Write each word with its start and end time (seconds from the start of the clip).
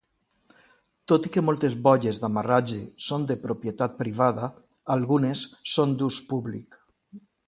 Tot 1.11 1.25
i 1.29 1.31
que 1.33 1.41
moltes 1.49 1.73
boies 1.87 2.21
d'amarratge 2.23 2.79
són 3.07 3.27
de 3.31 3.35
propietat 3.43 3.93
privada, 3.99 4.47
algunes 4.95 5.45
són 5.75 5.95
d'ús 6.01 6.19
públic. 6.33 6.79